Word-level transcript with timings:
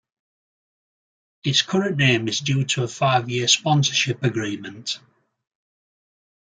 Its 1.43 1.61
current 1.61 1.95
name 1.97 2.27
is 2.27 2.39
due 2.39 2.65
to 2.65 2.81
a 2.83 2.87
five-year 2.87 3.47
sponsorship 3.47 4.23
agreement. 4.23 4.99